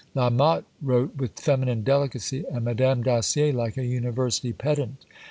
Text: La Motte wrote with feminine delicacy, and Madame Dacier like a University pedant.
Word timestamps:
La 0.15 0.31
Motte 0.31 0.65
wrote 0.81 1.15
with 1.17 1.39
feminine 1.39 1.83
delicacy, 1.83 2.43
and 2.51 2.65
Madame 2.65 3.03
Dacier 3.03 3.53
like 3.53 3.77
a 3.77 3.85
University 3.85 4.51
pedant. 4.51 5.05